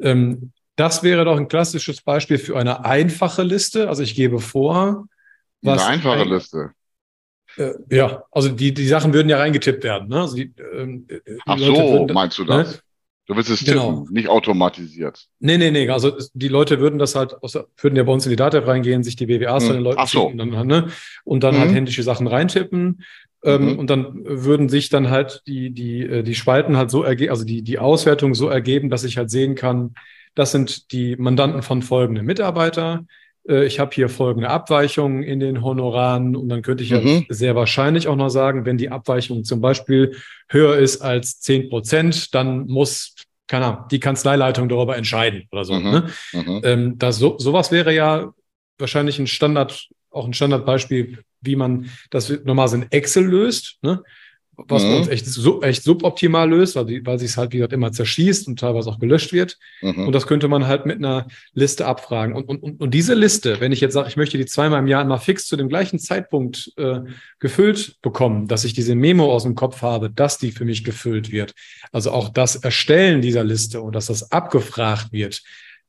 [0.00, 3.88] Ähm, das wäre doch ein klassisches Beispiel für eine einfache Liste.
[3.88, 5.06] Also ich gebe vor,
[5.62, 6.70] was eine einfache ein- Liste.
[7.56, 10.08] äh, ja, also die, die Sachen würden ja reingetippt werden.
[10.08, 10.20] Ne?
[10.20, 12.72] Also die, ähm, äh, die Ach Leute so, würden, meinst du das?
[12.72, 12.78] ne?
[13.26, 14.06] Du willst es tippen, Genau.
[14.10, 15.28] nicht automatisiert.
[15.38, 15.88] Nee, nee, nee.
[15.88, 19.04] Also die Leute würden das halt, aus, würden ja bei uns in die Daten reingehen,
[19.04, 19.78] sich die BWAs von Hm.
[19.78, 20.26] den Leuten Ach so.
[20.26, 20.88] und dann, ne?
[21.24, 21.74] und dann halt Mhm.
[21.74, 23.04] händische Sachen reintippen.
[23.44, 23.78] Ähm, Mhm.
[23.78, 27.44] Und dann würden sich dann halt die, die, äh, die Spalten halt so ergeben, also
[27.44, 29.94] die, die Auswertung so ergeben, dass ich halt sehen kann,
[30.34, 33.04] das sind die Mandanten von folgenden Mitarbeiter.
[33.48, 37.26] Äh, Ich habe hier folgende Abweichungen in den Honoraren und dann könnte ich ja Mhm.
[37.28, 40.16] sehr wahrscheinlich auch noch sagen, wenn die Abweichung zum Beispiel
[40.48, 43.14] höher ist als 10 Prozent, dann muss,
[43.46, 45.74] keine Ahnung, die Kanzleileitung darüber entscheiden oder so.
[45.74, 45.90] Mhm.
[45.90, 46.10] Ne?
[46.32, 46.60] Mhm.
[46.64, 48.32] Ähm, das, so, sowas wäre ja
[48.78, 54.02] wahrscheinlich ein Standard, auch ein Standardbeispiel, wie man das normalerweise in Excel löst, ne?
[54.68, 54.94] Was Mhm.
[54.96, 55.26] uns echt,
[55.62, 58.88] echt suboptimal löst, weil, die- weil sich es halt, wie gesagt, immer zerschießt und teilweise
[58.90, 59.58] auch gelöscht wird.
[59.82, 60.06] Mhm.
[60.06, 62.34] Und das könnte man halt mit einer Liste abfragen.
[62.34, 64.86] Und, und, und, und diese Liste, wenn ich jetzt sage, ich möchte die zweimal im
[64.86, 67.00] Jahr mal fix zu dem gleichen Zeitpunkt äh,
[67.38, 71.30] gefüllt bekommen, dass ich diese Memo aus dem Kopf habe, dass die für mich gefüllt
[71.32, 71.54] wird.
[71.92, 75.42] Also auch das Erstellen dieser Liste und dass das abgefragt wird.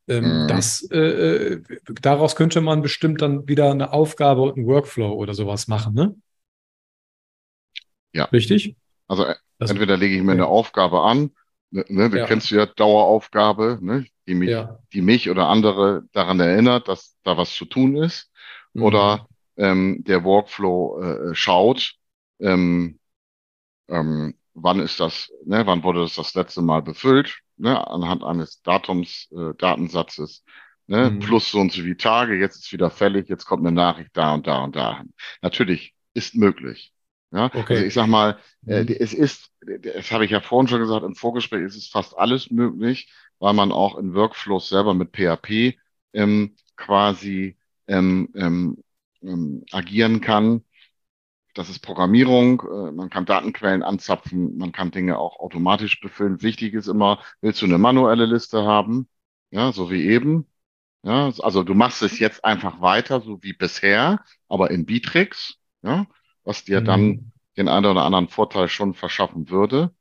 [0.07, 0.47] Ähm, Mhm.
[0.47, 1.61] Das, äh, äh,
[2.01, 6.15] daraus könnte man bestimmt dann wieder eine Aufgabe und einen Workflow oder sowas machen, ne?
[8.13, 8.25] Ja.
[8.25, 8.75] Richtig?
[9.07, 11.31] Also äh, Also, entweder lege ich mir eine Aufgabe an,
[11.71, 12.25] ne, ne, du Ja.
[12.27, 14.79] kennst du ja Daueraufgabe, ne, die mich, ja.
[14.93, 18.31] die mich oder andere daran erinnert, dass da was zu tun ist.
[18.73, 18.83] Mhm.
[18.83, 21.95] Oder ähm, der Workflow äh, schaut,
[22.39, 22.99] ähm,
[23.89, 28.61] ähm, wann ist das, ne, wann wurde das das letzte Mal befüllt, ne, anhand eines
[28.61, 30.43] Datums, äh, Datensatzes,
[30.87, 31.19] ne, Mhm.
[31.19, 34.33] plus so und so wie Tage, jetzt ist wieder fällig, jetzt kommt eine Nachricht da
[34.33, 35.03] und da und da.
[35.41, 36.93] Natürlich ist möglich.
[37.31, 37.73] Ja, Okay.
[37.73, 38.95] also ich sag mal, äh, Mhm.
[38.99, 42.51] es ist, das habe ich ja vorhin schon gesagt im Vorgespräch, es ist fast alles
[42.51, 45.77] möglich, weil man auch in Workflows selber mit PHP
[46.13, 48.83] ähm, quasi ähm, ähm,
[49.21, 50.63] ähm, agieren kann.
[51.53, 56.41] Das ist Programmierung, äh, man kann Datenquellen anzapfen, man kann Dinge auch automatisch befüllen.
[56.41, 59.09] Wichtig ist immer, willst du eine manuelle Liste haben?
[59.51, 60.47] Ja, so wie eben.
[61.03, 66.05] Ja, also du machst es jetzt einfach weiter, so wie bisher, aber in Bitrix, ja,
[66.43, 67.31] was dir dann Mhm.
[67.57, 69.93] den einen oder anderen Vorteil schon verschaffen würde.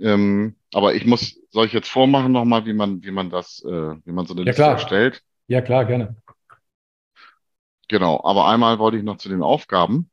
[0.00, 3.70] Ähm, aber ich muss, soll ich jetzt vormachen nochmal, wie man, wie man das, äh,
[4.06, 4.72] wie man so eine Ja, Liste klar.
[4.72, 5.22] erstellt?
[5.48, 6.16] Ja, klar, gerne.
[7.88, 10.08] Genau, aber einmal wollte ich noch zu den Aufgaben.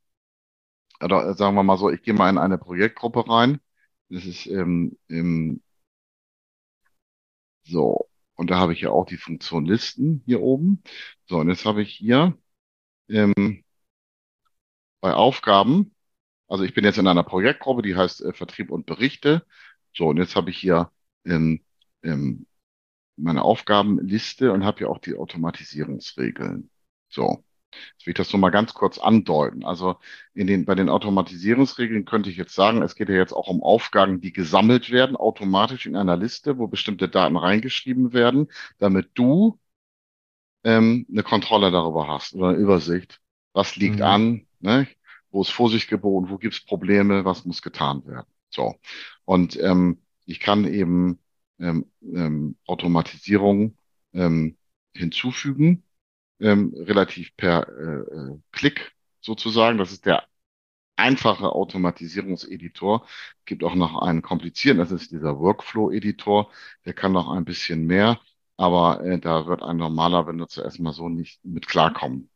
[1.02, 3.60] Oder äh, sagen wir mal so, ich gehe mal in eine Projektgruppe rein.
[4.10, 5.62] Das ist ähm, im,
[7.64, 10.84] so, und da habe ich ja auch die Funktion Listen hier oben.
[11.26, 12.38] So, und jetzt habe ich hier
[13.10, 13.63] ähm,
[15.04, 15.94] bei Aufgaben,
[16.48, 19.46] also ich bin jetzt in einer Projektgruppe, die heißt äh, Vertrieb und Berichte.
[19.94, 20.92] So, und jetzt habe ich hier
[21.26, 21.62] ähm,
[22.04, 22.48] ähm,
[23.18, 26.70] meine Aufgabenliste und habe hier auch die Automatisierungsregeln.
[27.10, 27.44] So.
[27.94, 29.66] Jetzt will ich das nur mal ganz kurz andeuten.
[29.66, 29.98] Also
[30.34, 33.64] in den, bei den Automatisierungsregeln könnte ich jetzt sagen, es geht ja jetzt auch um
[33.64, 39.60] Aufgaben, die gesammelt werden, automatisch in einer Liste, wo bestimmte Daten reingeschrieben werden, damit du
[40.64, 43.22] ähm, eine Kontrolle darüber hast oder eine Übersicht.
[43.54, 44.06] Was liegt Mhm.
[44.06, 44.88] an, ne?
[45.32, 48.28] Wo ist Vorsicht geboten, wo gibt es Probleme, was muss getan werden.
[48.50, 48.76] So.
[49.26, 51.20] Und ähm, ich kann eben
[51.60, 53.78] ähm, ähm, Automatisierung
[54.14, 54.58] ähm,
[54.94, 55.84] hinzufügen
[56.40, 59.78] ähm, relativ per äh, äh, Klick sozusagen.
[59.78, 60.24] Das ist der
[60.96, 63.08] einfache Automatisierungseditor.
[63.46, 66.52] Gibt auch noch einen komplizierten, das ist dieser Workflow-Editor.
[66.86, 68.20] Der kann noch ein bisschen mehr,
[68.58, 72.30] aber äh, da wird ein normaler Benutzer erstmal so nicht mit klarkommen.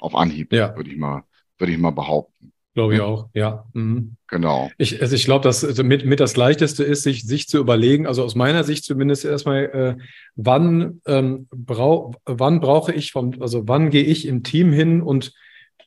[0.00, 0.74] Auf Anhieb, Ja.
[0.76, 1.24] würde ich mal,
[1.62, 2.52] würde ich mal behaupten.
[2.74, 3.04] Glaube ich Ja.
[3.04, 3.64] auch, ja.
[3.74, 4.16] Mhm.
[4.28, 4.70] Genau.
[4.78, 8.06] Ich, also ich glaube, dass also mit, mit das Leichteste ist, sich, sich zu überlegen,
[8.06, 10.02] also aus meiner Sicht zumindest erstmal, äh,
[10.36, 15.32] wann, ähm, brau, wann brauche ich vom, also wann gehe ich im Team hin und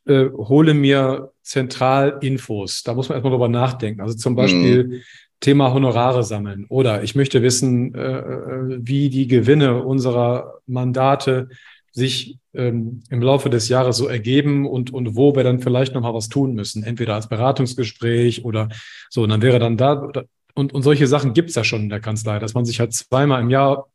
[0.06, 2.84] äh, hole mir zentral Infos.
[2.84, 4.02] Da muss man erstmal drüber nachdenken.
[4.02, 5.02] Also zum Beispiel
[5.40, 11.50] Thema Honorare sammeln oder ich möchte wissen, äh, äh, wie die Gewinne unserer Mandate
[11.96, 16.14] sich ähm, im Laufe des Jahres so ergeben und, und wo wir dann vielleicht nochmal
[16.14, 18.68] was tun müssen, entweder als Beratungsgespräch oder
[19.10, 19.24] so.
[19.24, 20.12] Und dann wäre dann da,
[20.54, 23.42] und, und solche Sachen gibt's ja schon in der Kanzlei, dass man sich halt zweimal
[23.42, 23.88] im Jahr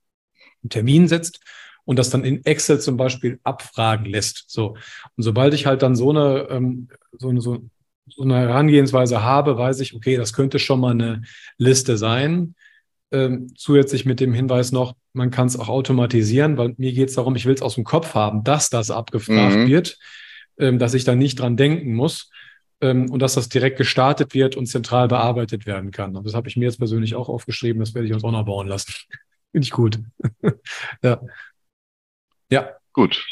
[0.63, 1.41] einen Termin setzt
[1.85, 4.45] und das dann in Excel zum Beispiel abfragen lässt.
[4.49, 4.77] So.
[5.17, 7.61] Und sobald ich halt dann so eine, ähm, so eine, so
[8.19, 11.21] eine Herangehensweise habe, weiß ich, okay, das könnte schon mal eine
[11.59, 12.55] Liste sein.
[13.13, 17.15] Ähm, zusätzlich mit dem Hinweis noch, man kann es auch automatisieren, weil mir geht es
[17.15, 19.69] darum, ich will es aus dem Kopf haben, dass das abgefragt mhm.
[19.69, 19.99] wird,
[20.59, 22.31] ähm, dass ich da nicht dran denken muss
[22.81, 26.17] ähm, und dass das direkt gestartet wird und zentral bearbeitet werden kann.
[26.17, 28.45] Und das habe ich mir jetzt persönlich auch aufgeschrieben, das werde ich uns auch noch
[28.45, 28.93] bauen lassen.
[29.53, 29.99] Finde ich gut.
[31.03, 31.21] ja.
[32.51, 32.71] Ja.
[32.93, 33.25] Gut.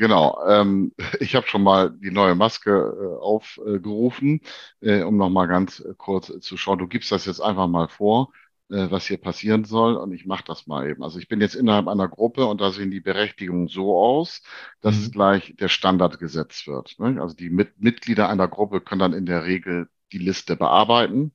[0.00, 0.40] Genau.
[0.48, 4.40] Ähm, ich habe schon mal die neue Maske äh, aufgerufen,
[4.80, 6.78] äh, um nochmal ganz äh, kurz zu schauen.
[6.78, 8.32] Du gibst das jetzt einfach mal vor,
[8.70, 11.02] äh, was hier passieren soll und ich mache das mal eben.
[11.02, 14.42] Also ich bin jetzt innerhalb einer Gruppe und da sehen die Berechtigungen so aus,
[14.80, 15.02] dass mhm.
[15.02, 16.98] es gleich der Standard gesetzt wird.
[16.98, 17.20] Ne?
[17.20, 21.32] Also die Mit Mitglieder einer Gruppe können dann in der Regel die Liste bearbeiten.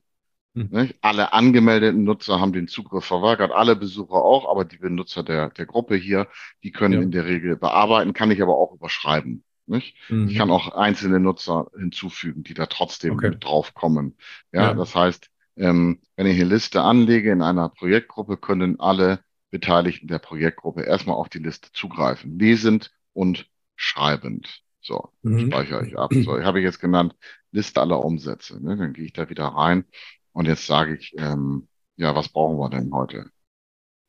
[0.53, 0.91] Mhm.
[1.01, 5.65] Alle angemeldeten Nutzer haben den Zugriff verweigert, alle Besucher auch, aber die Benutzer der, der
[5.65, 6.27] Gruppe hier,
[6.63, 7.01] die können ja.
[7.01, 9.43] in der Regel bearbeiten, kann ich aber auch überschreiben.
[9.67, 10.29] Mhm.
[10.29, 13.31] Ich kann auch einzelne Nutzer hinzufügen, die da trotzdem okay.
[13.31, 14.15] mit drauf kommen.
[14.53, 14.73] Ja, ja.
[14.73, 19.19] das heißt, ähm, wenn ich eine Liste anlege in einer Projektgruppe, können alle
[19.51, 24.61] Beteiligten der Projektgruppe erstmal auf die Liste zugreifen, lesend und schreibend.
[24.81, 25.47] So, mhm.
[25.47, 26.13] speichere ich ab.
[26.13, 27.15] So, habe ich jetzt genannt,
[27.51, 28.63] Liste aller Umsätze.
[28.63, 28.77] Ne?
[28.77, 29.85] Dann gehe ich da wieder rein
[30.33, 33.29] und jetzt sage ich, ähm, ja, was brauchen wir denn heute?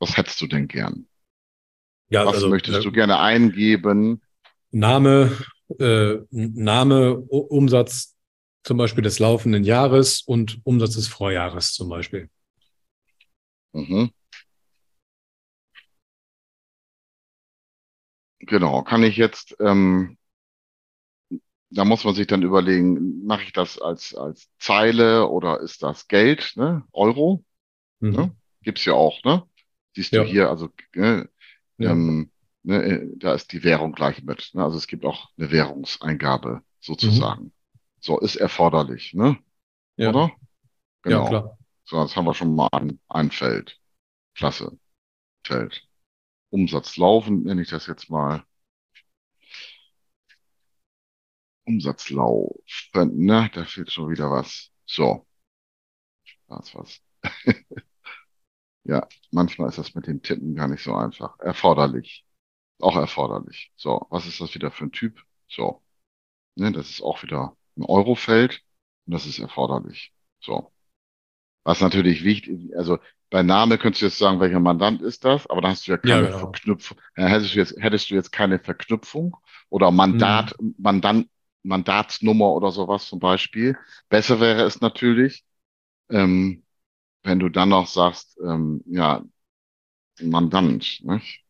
[0.01, 1.07] Was hättest du denn gern?
[2.09, 4.21] Ja, was also, möchtest äh, du gerne eingeben?
[4.71, 5.37] Name,
[5.79, 8.16] äh, Name, Umsatz
[8.67, 12.29] zum Beispiel des laufenden Jahres und Umsatz des Vorjahres zum Beispiel.
[13.73, 14.11] Mhm.
[18.41, 20.19] Genau, kann ich jetzt ähm,
[21.71, 26.09] da muss man sich dann überlegen, mache ich das als, als Zeile oder ist das
[26.09, 26.85] Geld, ne?
[26.93, 27.45] Euro?
[28.01, 28.11] Mhm.
[28.11, 28.37] Ne?
[28.63, 29.43] Gibt's ja auch, ne?
[29.95, 30.23] Siehst ja.
[30.23, 31.29] du hier, also ne,
[31.79, 31.91] ja.
[31.91, 32.31] ähm,
[32.63, 34.51] ne, äh, da ist die Währung gleich mit.
[34.55, 34.65] Ne?
[34.65, 37.45] Also es gibt auch eine Währungseingabe sozusagen.
[37.45, 37.53] Mhm.
[38.07, 39.37] So ist erforderlich, ne?
[39.97, 40.11] Ja.
[40.11, 40.31] Oder?
[41.03, 41.25] Genau.
[41.25, 41.59] Ja, klar.
[41.87, 43.81] So, jetzt haben wir schon mal ein, ein Feld.
[44.35, 44.79] Klasse.
[45.45, 45.89] Feld.
[46.51, 48.45] Umsatz laufen, nenne ich das jetzt mal.
[51.65, 52.55] Umsatzlauf.
[52.95, 54.71] Ne, da fehlt schon wieder was.
[54.85, 55.27] So.
[56.47, 57.01] Da ist was.
[58.85, 61.41] ja, manchmal ist das mit dem Tippen gar nicht so einfach.
[61.41, 62.25] Erforderlich.
[62.79, 63.73] Auch erforderlich.
[63.75, 65.21] So, was ist das wieder für ein Typ?
[65.49, 65.83] So.
[66.55, 68.63] Ne, das ist auch wieder ein Eurofeld
[69.07, 70.13] und das ist erforderlich.
[70.41, 70.73] So.
[71.65, 72.99] Was natürlich wichtig, also
[73.31, 75.99] bei Name könntest du jetzt sagen, welcher Mandant ist das, aber da hast du ja
[75.99, 76.39] keine ja, genau.
[76.39, 76.99] Verknüpfung.
[77.15, 79.37] Hättest du jetzt, hättest du jetzt keine Verknüpfung
[79.69, 80.75] oder Mandat, mhm.
[80.79, 81.29] Mandant,
[81.65, 83.77] Mandatsnummer oder sowas zum Beispiel.
[84.09, 85.45] Besser wäre es natürlich,
[86.09, 86.63] ähm,
[87.25, 89.25] wenn du dann noch sagst, ähm, ja,
[90.21, 91.01] Mandant.
[91.03, 91.46] Nicht?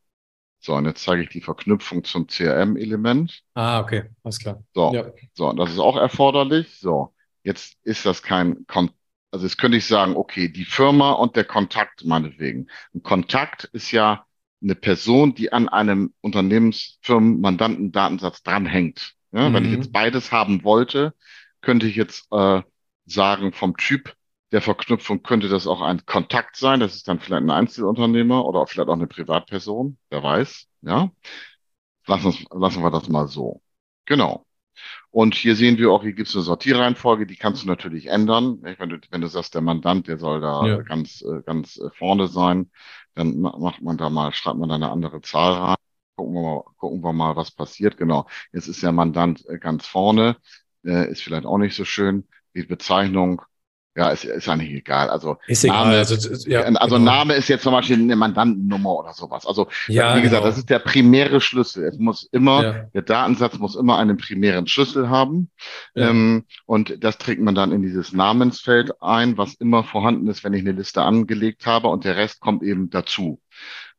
[0.66, 3.44] So, und jetzt zeige ich die Verknüpfung zum CRM-Element.
[3.55, 4.64] Ah, okay, alles klar.
[4.74, 5.05] So, ja.
[5.33, 6.81] so, das ist auch erforderlich.
[6.81, 8.90] So, jetzt ist das kein, Kon
[9.31, 12.66] also jetzt könnte ich sagen, okay, die Firma und der Kontakt meinetwegen.
[12.92, 14.26] Ein Kontakt ist ja
[14.61, 19.14] eine Person, die an einem Unternehmensfirmen-Mandanten-Datensatz dranhängt.
[19.31, 19.55] Ja, mhm.
[19.55, 19.92] Wenn ich jetzt mhm.
[19.92, 21.14] beides haben wollte,
[21.61, 22.62] könnte ich jetzt äh,
[23.05, 24.16] sagen, vom Typ
[24.57, 26.81] der Verknüpfung könnte das auch ein Kontakt sein.
[26.81, 29.99] Das ist dann vielleicht ein Einzelunternehmer oder vielleicht auch eine Privatperson.
[30.09, 30.66] Wer weiß.
[30.81, 31.11] Ja.
[32.07, 33.61] Lassen, lassen wir das mal so.
[34.07, 34.47] Genau.
[35.11, 38.62] Und hier sehen wir auch, hier gibt es eine Sortierreihenfolge, die kannst du natürlich ändern.
[38.62, 40.81] Wenn du, wenn du sagst, der Mandant, der soll da ja.
[40.81, 42.71] ganz, äh, ganz äh, vorne sein,
[43.14, 45.77] dann macht man da mal, schreibt man da eine andere Zahl rein.
[46.16, 47.99] Gucken wir mal, gucken wir mal, was passiert.
[47.99, 48.27] Genau.
[48.55, 50.38] Jetzt ist der Mandant äh, ganz vorne.
[50.83, 52.27] Ist vielleicht auch nicht so schön.
[52.55, 53.42] Die Bezeichnung
[53.96, 55.09] ja, ist, ist eigentlich egal.
[55.09, 55.87] Also, ist egal.
[55.87, 57.11] Name, also, ja, also genau.
[57.11, 59.46] Name ist jetzt zum Beispiel eine Mandantennummer oder sowas.
[59.46, 60.50] Also, ja, wie gesagt, genau.
[60.50, 61.85] das ist der primäre Schlüssel.
[61.85, 62.72] Es muss immer, ja.
[62.92, 65.50] der Datensatz muss immer einen primären Schlüssel haben.
[65.94, 70.52] Ähm, und das trägt man dann in dieses Namensfeld ein, was immer vorhanden ist, wenn
[70.52, 73.40] ich eine Liste angelegt habe und der Rest kommt eben dazu.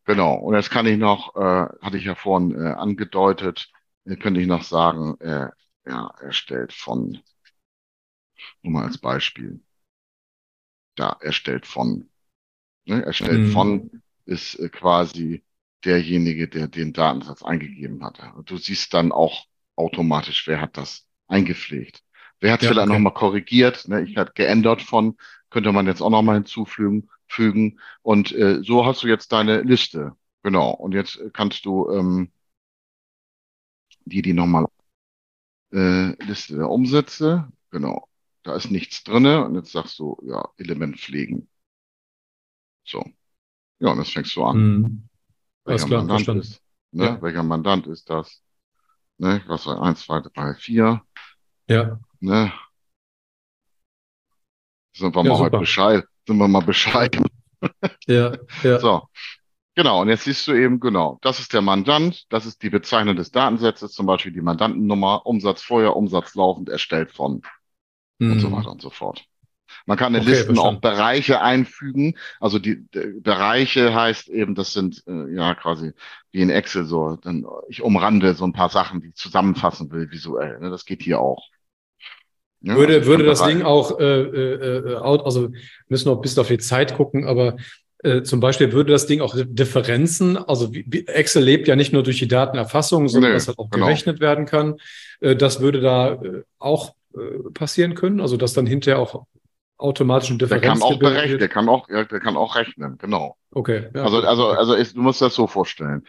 [0.05, 0.35] Genau.
[0.35, 3.71] Und jetzt kann ich noch, äh, hatte ich ja vorhin äh, angedeutet,
[4.05, 5.47] äh, könnte ich noch sagen, äh,
[5.87, 7.17] ja, erstellt von,
[8.61, 9.59] nur mal als Beispiel
[10.99, 12.09] da erstellt von.
[12.85, 13.03] Ne?
[13.03, 13.51] Erstellt mhm.
[13.51, 15.43] von ist äh, quasi
[15.85, 18.19] derjenige, der den Datensatz eingegeben hat.
[18.45, 22.03] Du siehst dann auch automatisch, wer hat das eingepflegt.
[22.39, 22.97] Wer hat es ja, vielleicht okay.
[22.97, 23.87] nochmal korrigiert?
[23.87, 24.01] Ne?
[24.01, 25.17] Ich hatte geändert von,
[25.49, 27.09] könnte man jetzt auch nochmal hinzufügen.
[27.29, 27.79] Fügen.
[28.03, 30.15] Und äh, so hast du jetzt deine Liste.
[30.43, 30.71] Genau.
[30.71, 32.31] Und jetzt kannst du ähm,
[34.05, 34.65] die, die nochmal
[35.73, 37.51] äh, Liste der Umsätze.
[37.69, 38.07] Genau
[38.47, 41.49] da ist nichts drinne und jetzt sagst du, ja, Element pflegen.
[42.85, 43.03] So.
[43.79, 44.57] Ja, und jetzt fängst du an.
[44.57, 45.09] Mhm.
[45.65, 46.41] welcher klar, Mandant verstanden.
[46.41, 46.63] ist.
[46.91, 47.05] Ne?
[47.05, 47.21] Ja.
[47.21, 48.41] Welcher Mandant ist das?
[49.17, 49.43] Ne?
[49.47, 51.03] Was war eins, zwei, drei, vier?
[51.67, 52.53] Ja, Ne?
[54.93, 55.59] Sind wir Ja, mal heute super.
[55.59, 56.05] Bescheid.
[56.25, 57.17] Sind wir mal Bescheid.
[58.07, 58.79] ja, ja.
[58.79, 59.09] So.
[59.75, 63.15] Genau, und jetzt siehst du eben, genau, das ist der Mandant, das ist die Bezeichnung
[63.15, 67.43] des Datensatzes, zum Beispiel die Mandantennummer, Umsatz vorher, Umsatz laufend, erstellt von
[68.19, 68.53] und so Mhm.
[68.53, 69.23] weiter und so fort.
[69.85, 70.79] Man kann in Okay, Listen auch.
[70.79, 72.15] Bereiche einfügen.
[72.39, 75.91] Also die, die Bereiche heißt eben, das sind äh, ja quasi
[76.31, 77.17] wie in Excel so.
[77.21, 80.59] Dann ich umrande so ein paar Sachen, die ich zusammenfassen will visuell.
[80.59, 80.69] Ne?
[80.69, 81.43] Das geht hier auch.
[82.61, 85.49] Ja, also Würde, ich würde das Bereich- Ding auch, äh, äh, äh, out- also
[85.89, 87.57] müssen noch bis auf die Zeit gucken, aber
[88.03, 92.03] äh, zum Beispiel würde das Ding auch Differenzen, also wie, Excel lebt ja nicht nur
[92.03, 93.85] durch die Datenerfassung, sondern Nee, dass halt auch genau.
[93.87, 94.77] gerechnet werden kann.
[95.19, 96.96] Äh, das würde da äh, auch äh,
[97.53, 99.25] passieren können, also dass dann hinterher auch
[99.77, 103.37] automatisch eine Der Differenz kann auch berechnen, der kann auch, der kann auch rechnen, genau.
[103.55, 103.89] Okay.
[103.93, 106.05] ja, Also, also, also ist, du musst das so vorstellen.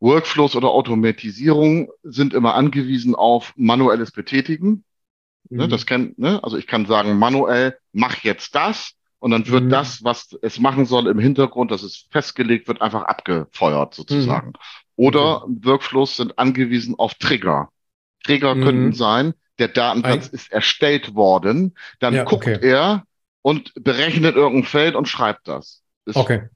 [0.00, 4.84] Workflows oder Automatisierung sind immer angewiesen auf manuelles Betätigen.
[5.56, 5.68] Ne, Mhm.
[5.68, 6.42] das kennt, ne?
[6.44, 9.72] Also ich kann sagen, manuell, mach jetzt das und dann wird Mhm.
[9.72, 14.52] das, was es machen soll im Hintergrund, das ist festgelegt, wird einfach abgefeuert sozusagen.
[14.52, 14.56] Mhm.
[14.96, 17.70] Oder Workflows sind angewiesen auf Trigger.
[18.24, 18.56] Trigger Mhm.
[18.56, 22.58] könnten sein, der Datensatz ist erstellt worden, dann Ja, guckt okay.
[22.60, 23.04] er
[23.42, 25.82] und berechnet irgendein Feld und schreibt das.
[26.06, 26.48] Ist Okay.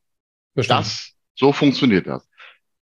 [0.55, 0.83] Verstanden.
[0.85, 2.29] das, so funktioniert das.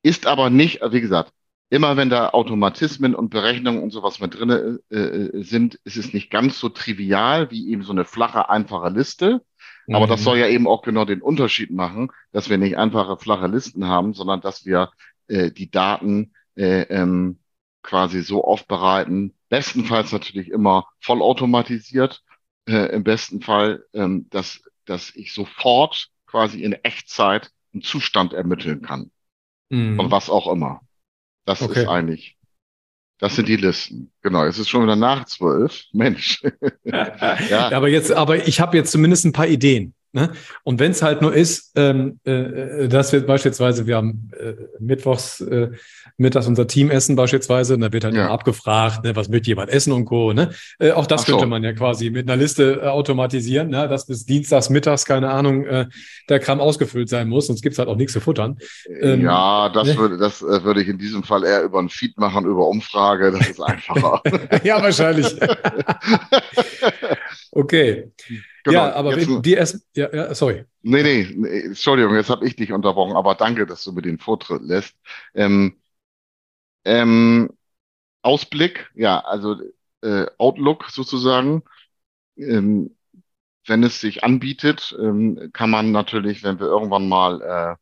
[0.02, 1.32] Ist aber nicht, wie gesagt,
[1.68, 6.12] immer wenn da Automatismen und Berechnungen und sowas mit drinne äh, äh, sind, ist es
[6.14, 9.42] nicht ganz so trivial wie eben so eine flache, einfache Liste.
[9.90, 10.24] Aber das Mhm.
[10.24, 14.14] soll ja eben auch genau den Unterschied machen, dass wir nicht einfache, flache Listen haben,
[14.14, 14.90] sondern dass wir
[15.28, 17.39] äh, die Daten äh, ähm,
[17.82, 22.22] quasi so aufbereiten, bestenfalls natürlich immer vollautomatisiert,
[22.68, 28.82] äh, im besten Fall, ähm, dass, dass ich sofort quasi in Echtzeit einen Zustand ermitteln
[28.82, 29.10] kann,
[29.70, 29.96] Mhm.
[29.96, 30.80] von was auch immer.
[31.44, 31.82] Das Okay.
[31.82, 32.36] ist eigentlich,
[33.18, 34.12] das sind die Listen.
[34.22, 35.84] Genau, es ist schon wieder nach zwölf.
[35.92, 36.42] Mensch.
[36.84, 37.70] Ja.
[37.72, 39.94] Aber jetzt, aber ich habe jetzt zumindest ein paar Ideen.
[40.12, 40.32] Ne?
[40.64, 45.40] Und wenn es halt nur ist, ähm, äh, dass wir beispielsweise, wir haben äh, mittwochs
[45.40, 45.70] äh,
[46.16, 48.24] mittags unser Teamessen beispielsweise, und da wird halt Ja.
[48.24, 50.32] immer abgefragt, ne, was möchte jemand essen und Co.
[50.32, 50.50] Ne?
[50.80, 53.88] Äh, auch das Ach könnte man ja quasi mit einer Liste äh, automatisieren, ne?
[53.88, 55.86] dass bis dienstags mittags, keine Ahnung, äh,
[56.28, 58.58] der Kram ausgefüllt sein muss, sonst gibt's halt auch nichts zu futtern.
[59.00, 59.96] Ähm, ja, das ne?
[59.96, 63.30] würde, das äh, würde ich in diesem Fall eher über ein Feed machen, über Umfrage.
[63.30, 64.20] Das ist einfacher.
[64.64, 65.36] ja, wahrscheinlich.
[67.52, 68.10] okay.
[68.64, 70.64] Genau, ja, aber wenn die essen, ja, ja, sorry.
[70.82, 74.18] Nee, nee, nee, Entschuldigung, jetzt habe ich dich unterbrochen, aber danke, dass du mir den
[74.18, 74.94] Vortritt lässt.
[75.34, 75.76] Ähm,
[76.84, 77.50] ähm,
[78.22, 79.56] Ausblick, ja, also
[80.02, 81.62] äh, Outlook sozusagen.
[82.36, 82.96] Ähm,
[83.66, 87.76] wenn es sich anbietet, ähm, kann man natürlich, wenn wir irgendwann mal äh,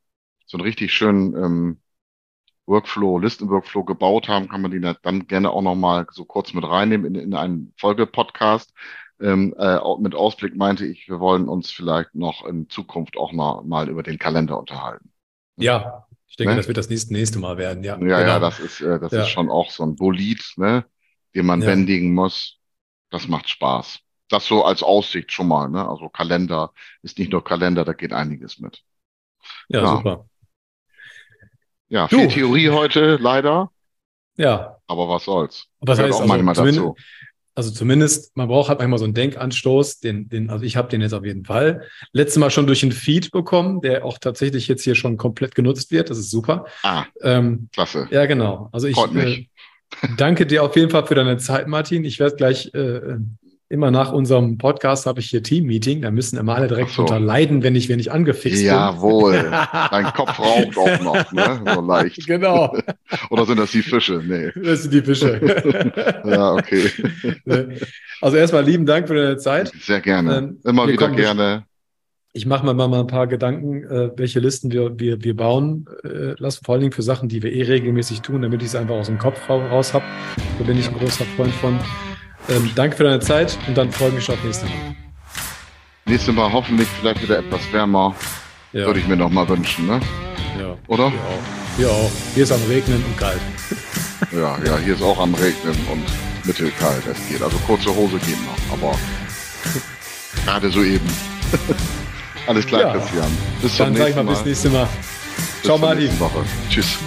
[0.46, 1.80] so einen richtig schönen ähm,
[2.66, 7.14] Workflow, Listenworkflow gebaut haben, kann man die dann gerne auch nochmal so kurz mit reinnehmen
[7.14, 8.74] in, in einen Folgepodcast.
[9.20, 13.64] Ähm, äh, mit Ausblick meinte ich, wir wollen uns vielleicht noch in Zukunft auch noch
[13.64, 15.12] mal über den Kalender unterhalten.
[15.56, 16.56] Ja, ich denke, Ne?
[16.56, 17.82] das wird das nächste, nächste Mal werden.
[17.82, 18.40] Ja, Ja, ja, genau.
[18.40, 19.22] das ist, äh, das Ja.
[19.22, 20.84] ist schon auch so ein Bolid, ne,
[21.34, 21.66] den man Ja.
[21.66, 22.58] bändigen muss.
[23.10, 24.00] Das macht Spaß.
[24.28, 25.88] Das so als Aussicht schon mal, ne?
[25.88, 28.84] Also Kalender ist nicht nur Kalender, da geht einiges mit.
[29.68, 29.86] ja, ja.
[29.86, 30.28] super.
[31.88, 32.18] Ja, Du.
[32.18, 33.70] viel Theorie heute, leider,
[34.36, 35.66] Ja, aber was soll's.
[35.80, 36.96] was Gehört heißt auch manchmal also, zumindest, dazu.
[37.58, 41.00] Also zumindest, man braucht halt manchmal so einen Denkanstoß, den, den, also ich habe den
[41.00, 41.82] jetzt auf jeden Fall.
[42.12, 45.90] Letztes Mal schon durch einen Feed bekommen, der auch tatsächlich jetzt hier schon komplett genutzt
[45.90, 46.08] wird.
[46.08, 46.66] Das ist super.
[46.84, 48.06] Ah, Ähm, klasse.
[48.12, 48.68] ja, genau.
[48.70, 49.46] Also ich äh,
[50.16, 52.04] danke dir auf jeden Fall für deine Zeit, Martin.
[52.04, 53.16] Ich werde gleich äh,
[53.70, 56.00] immer nach unserem Podcast habe ich hier Team-Meeting.
[56.02, 57.02] Da müssen immer alle direkt so.
[57.04, 59.32] drunter leiden, wenn ich, wenn ich angefixt Jawohl.
[59.42, 59.50] bin.
[59.90, 61.60] Dein Kopf raucht auch noch, ne?
[61.74, 62.26] So leicht.
[62.26, 62.74] Genau,
[63.30, 64.22] Oder sind das die Fische?
[64.26, 64.50] Nee.
[64.62, 65.38] das sind die Fische.
[66.24, 66.90] Ja, okay.
[68.20, 69.72] Also erstmal lieben Dank für deine Zeit.
[69.80, 70.38] Sehr gerne.
[70.38, 71.64] Ähm, Immer wieder gerne.
[72.32, 76.34] Ich mache mir mal ein paar Gedanken, äh, welche Listen wir, wir, wir bauen äh,
[76.38, 78.94] lassen, vor allen Dingen für Sachen, die wir eh regelmäßig tun, damit ich es einfach
[78.96, 80.04] aus dem Kopf ra- raus habe.
[80.58, 81.78] Da bin ich ein großer Freund von.
[82.48, 84.74] Ähm, danke für deine Zeit und dann freue ich mich schon auf nächste Mal.
[86.06, 88.14] Nächstes Mal hoffentlich vielleicht wieder etwas wärmer.
[88.72, 90.00] Ja, Würde ich mir noch mal wünschen, ne?
[90.58, 90.76] ja.
[90.86, 91.10] Oder?
[91.10, 91.76] Hier auch.
[91.76, 92.10] Hier auch.
[92.34, 93.40] Hier ist am Regnen und kalt.
[94.32, 96.04] Ja, ja, hier ist auch am Regnen und
[96.44, 97.02] mittelkalt.
[97.06, 97.42] Es geht.
[97.42, 98.98] Also kurze Hose geht noch, aber
[100.44, 101.06] gerade so eben.
[102.46, 102.92] Alles klar, Ja.
[102.94, 103.30] Christian.
[103.62, 104.88] Bis zum Dann sage ich nächsten mal bis nächste Mal.
[105.36, 105.98] Bis Ciao, Martin.
[106.04, 106.44] nächsten Woche.
[106.70, 106.98] Tschüss.